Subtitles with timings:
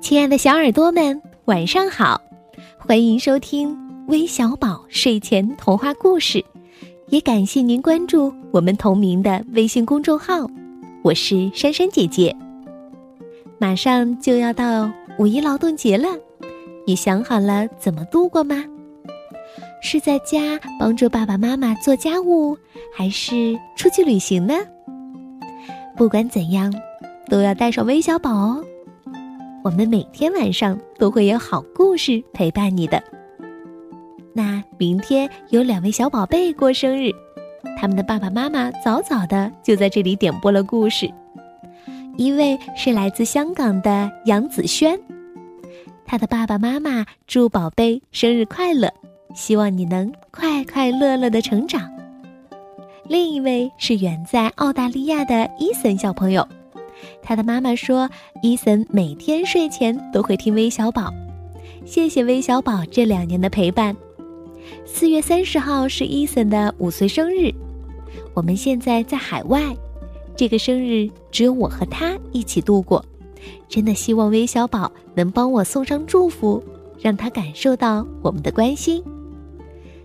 [0.00, 2.20] 亲爱的小耳朵们，晚上好！
[2.76, 6.44] 欢迎收听微小宝睡前童话故事，
[7.08, 10.46] 也感谢您关注我们同名的微信公众号。
[11.02, 12.34] 我是珊珊姐姐。
[13.58, 16.08] 马上就要到五一劳动节了，
[16.86, 18.64] 你想好了怎么度过吗？
[19.82, 22.56] 是在家帮助爸爸妈妈做家务，
[22.94, 24.54] 还是出去旅行呢？
[25.96, 26.72] 不管怎样，
[27.28, 28.64] 都要带上微小宝哦。
[29.64, 33.02] 我们每天晚上都会有好故事陪伴你的。
[34.32, 37.10] 那明天有两位小宝贝过生日，
[37.76, 41.12] 他们的爸爸妈妈早早的就在这里点播了故事。
[42.16, 44.98] 一位是来自香港的杨子轩，
[46.04, 48.92] 他的爸爸妈妈祝宝贝生日快乐，
[49.34, 51.90] 希望你能快快乐乐的成长。
[53.04, 56.46] 另一位是远在澳大利亚的伊森小朋友，
[57.22, 58.08] 他的妈妈说，
[58.42, 61.12] 伊森每天睡前都会听微小宝，
[61.84, 63.96] 谢谢微小宝这两年的陪伴。
[64.84, 67.52] 四月三十号是伊森的五岁生日，
[68.34, 69.76] 我们现在在海外。
[70.36, 73.04] 这个生日只有我和他一起度过，
[73.68, 76.62] 真的希望微小宝能帮我送上祝福，
[77.00, 79.02] 让他感受到我们的关心。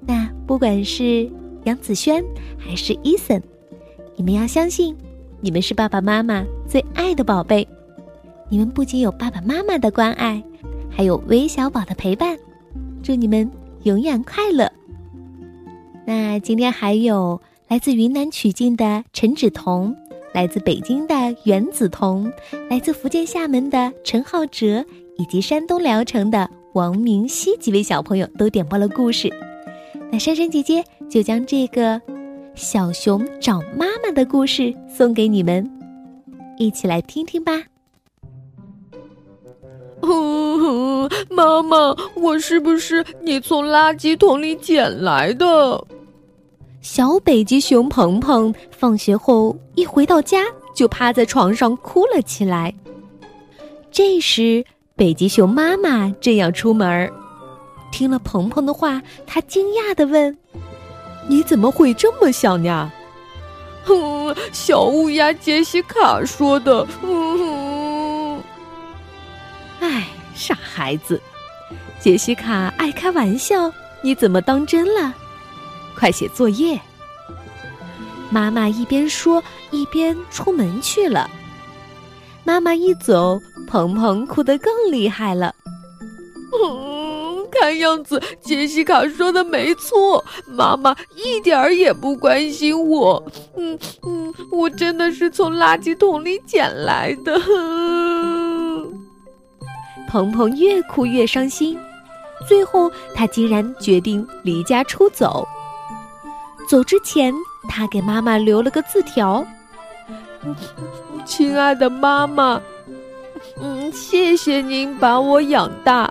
[0.00, 1.30] 那不管是
[1.64, 2.22] 杨子轩
[2.58, 3.42] 还是伊森，
[4.16, 4.94] 你们要相信，
[5.40, 7.66] 你们是爸爸妈妈最爱的宝贝。
[8.50, 10.42] 你们不仅有爸爸妈妈的关爱，
[10.90, 12.36] 还有微小宝的陪伴。
[13.02, 13.50] 祝你们
[13.84, 14.70] 永远快乐。
[16.06, 19.96] 那今天还有来自云南曲靖的陈芷彤。
[20.34, 22.30] 来自北京的袁子彤，
[22.68, 24.84] 来自福建厦门的陈浩哲，
[25.16, 29.32] 以及山东聊城的王明熙几位小朋友都点播了故事。
[30.12, 32.00] 那珊珊姐姐就将这个
[32.54, 35.68] 小熊找妈妈的故事送给你们，
[36.58, 37.52] 一起来听听吧。
[41.30, 45.84] 妈妈，我是不是你从垃圾桶里捡来的？
[46.80, 52.74] 小北极熊鹏鹏放学后一回到家，就趴在床上哭了起来。
[53.90, 54.64] 这时，
[54.96, 57.10] 北极熊妈妈正要出门，
[57.92, 60.36] 听了鹏鹏的话，她惊讶的问
[61.28, 62.92] ：“你怎么会这么想呀
[63.88, 66.86] ？”“哼， 小乌鸦杰西卡说的。
[67.00, 68.42] ”“哼。
[69.80, 71.20] ”“哎，傻孩子，
[71.98, 73.72] 杰西卡爱开玩笑，
[74.02, 75.14] 你怎么当真了？”
[75.98, 76.78] 快写作业！
[78.30, 81.30] 妈妈一边说一边出门去了。
[82.44, 85.54] 妈妈一走，鹏鹏哭得更厉害了。
[87.60, 93.22] 看样子杰西卡说的没错，妈妈一点儿也不关心我。
[93.56, 97.40] 嗯嗯，我真的是从垃圾桶里捡来的。
[100.08, 101.78] 鹏鹏越哭越伤心，
[102.48, 105.46] 最后他竟然决定离家出走。
[106.68, 107.34] 走之前，
[107.68, 109.46] 他给妈妈留了个字条
[111.26, 112.60] ：“亲爱的妈妈，
[113.60, 116.07] 嗯，谢谢您把我养大。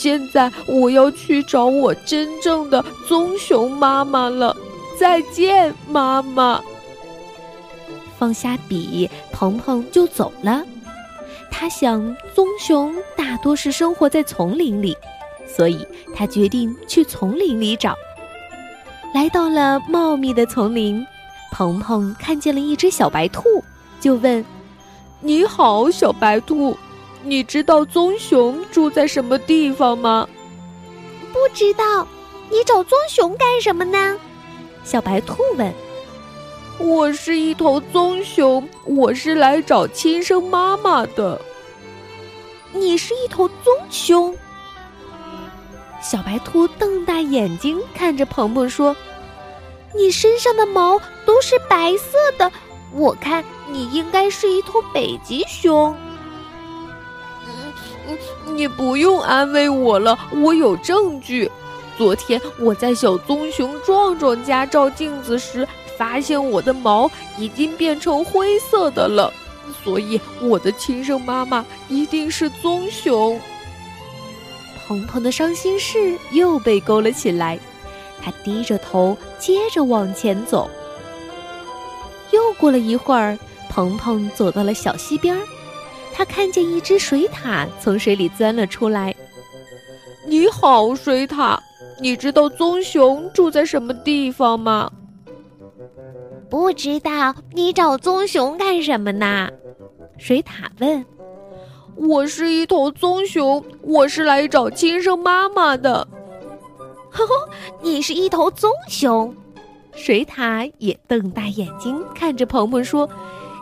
[0.00, 4.56] 现在我要去找我真正的棕熊妈妈了。
[4.98, 6.58] 再见，妈妈。”
[8.18, 10.64] 放下笔，鹏鹏就走了。
[11.50, 14.96] 他想，棕熊大多是生活在丛林里，
[15.46, 17.94] 所以他决定去丛林里找。
[19.14, 21.06] 来到了茂密的丛林，
[21.52, 23.42] 鹏鹏看见了一只小白兔，
[24.00, 24.42] 就问
[25.20, 26.74] ：“你好，小白兔，
[27.22, 30.28] 你知道棕熊住在什么地方吗
[31.32, 32.06] ？”“不知道。
[32.50, 34.18] ”“你找棕熊干什么呢？”
[34.82, 35.72] 小白兔问。
[36.78, 41.40] “我是一头棕熊，我是来找亲生妈妈的。
[42.72, 44.34] ”“你是一头棕熊？”
[46.02, 48.96] 小白兔瞪大眼睛看着鹏鹏说
[49.94, 52.50] ：“你身上的毛都是白色的，
[52.92, 55.94] 我看你应该是一头北极熊。
[55.94, 56.09] ”“嗯嗯，
[58.46, 61.50] 你不用安慰我了，我有证据。
[61.96, 65.68] 昨天我在小棕熊壮壮家照镜子时，
[65.98, 69.32] 发现我的毛已经变成灰色的了，
[69.84, 73.38] 所以我的亲生妈妈一定是棕熊。”
[74.88, 77.58] 鹏鹏的伤心事又被勾了起来，
[78.22, 80.68] 他低着头，接着往前走。
[82.32, 85.42] 又过了一会儿，鹏鹏走到了小溪边儿，
[86.12, 89.14] 他看见一只水獭从水里钻了出来。
[90.26, 91.58] “你好，水獭，
[92.00, 94.90] 你知道棕熊住在什么地方吗
[96.50, 97.34] ？”“不知道。
[97.52, 99.48] ”“你找棕熊干什么呢？”
[100.18, 101.04] 水獭问。
[101.96, 106.06] 我是一头棕熊，我是来找亲生妈妈的。
[107.10, 107.48] 呵呵，
[107.82, 109.34] 你是一头棕熊。
[109.92, 113.06] 水獭也瞪大眼睛看着鹏鹏说：“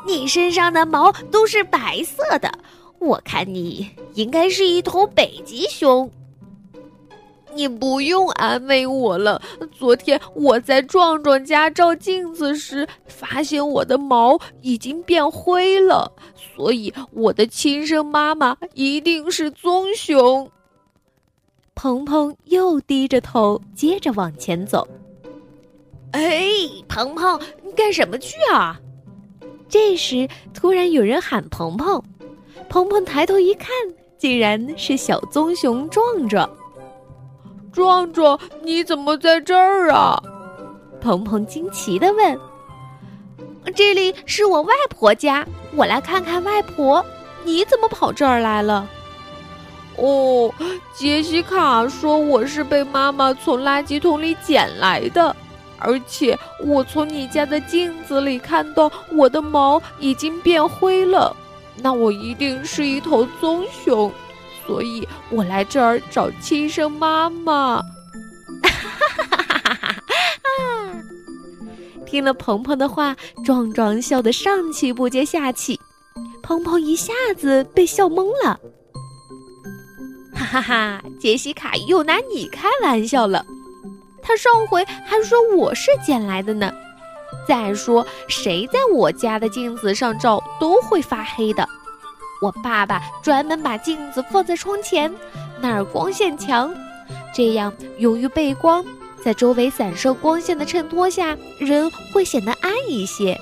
[0.08, 2.50] 你身上的毛都是白色的，
[2.98, 6.10] 我看你应该是一头北极熊。”
[7.54, 9.42] 你不用安慰我了。
[9.72, 16.12] 昨天我在壮壮家照镜子时，发现我的毛已经变灰了，
[16.54, 20.50] 所以我的亲生妈妈一定是棕熊。
[21.74, 24.86] 鹏鹏又低着头，接着往前走。
[26.12, 26.48] 哎，
[26.86, 28.78] 鹏鹏，你干什么去啊？
[29.68, 32.02] 这时，突然有人喊鹏鹏。
[32.68, 33.68] 鹏鹏抬头一看，
[34.16, 36.48] 竟然是小棕熊壮壮。
[37.72, 40.20] 壮壮，你怎么在这儿啊？
[41.00, 42.38] 鹏鹏惊奇的问。
[43.74, 47.04] 这里是我外婆家，我来看看外婆。
[47.44, 48.88] 你怎么跑这儿来了？
[49.96, 50.52] 哦，
[50.94, 55.34] 杰西卡说我是被妈妈从垃圾桶里捡来的，
[55.78, 61.34] 而且我从你家的镜子里看到我的毛已经变灰了，
[61.82, 64.12] 那我一定是一头棕熊。
[64.66, 67.80] 所以我来这儿找亲生妈妈。
[68.62, 69.94] 哈哈哈哈哈
[72.04, 75.80] 听了鹏鹏的话，壮壮笑得上气不接下气，
[76.42, 78.58] 鹏鹏一下子被笑懵了。
[80.34, 81.02] 哈哈哈！
[81.20, 83.44] 杰西卡又拿你开玩笑了，
[84.28, 86.70] 他上回还说我是捡来的呢。
[87.46, 91.66] 再说，谁在我家的镜子上照都会发黑的。
[92.42, 95.10] 我爸爸专门把镜子放在窗前，
[95.62, 96.74] 那儿光线强，
[97.34, 98.84] 这样由于背光，
[99.24, 103.40] 在周围散射光线的衬托下，人会显得暗一些。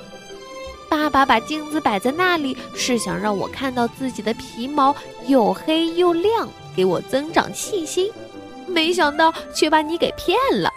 [0.88, 4.94] 爸爸把镜子摆在那里，是想让我看到自己的皮毛
[5.26, 8.08] 又黑又亮，给我增长信心。
[8.76, 10.70] 没想到却把你给骗了。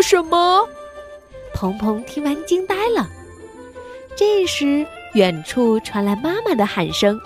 [0.00, 0.66] 什么？
[1.52, 3.06] 鹏鹏听完惊呆了。
[4.16, 4.86] 这时。
[5.14, 7.20] 远处传来妈妈的喊声：“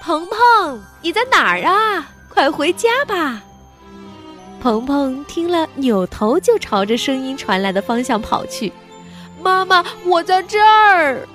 [0.00, 2.08] 鹏鹏，你在哪儿啊？
[2.28, 3.42] 快回家吧！”
[4.62, 8.72] 鹏鹏听了，扭头就朝着声音传来的方向跑去。
[9.42, 11.26] “妈妈，我在这儿！”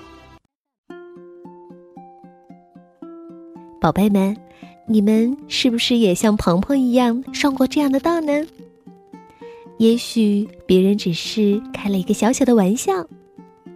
[3.81, 4.33] 宝贝们，
[4.87, 8.45] 你们是不是也像鹏鹏一样上过这样的当呢？
[9.77, 13.05] 也许别人只是开了一个小小的玩笑，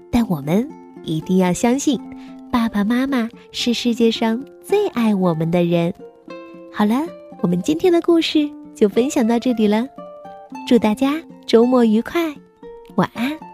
[0.09, 0.67] 但我们。
[1.03, 1.99] 一定要相信，
[2.51, 5.91] 爸爸妈妈是世界上最爱我们的人。
[6.71, 6.93] 好了，
[7.41, 9.87] 我们今天的故事就分享到这里了，
[10.67, 12.31] 祝大家周末愉快，
[12.97, 13.50] 晚安。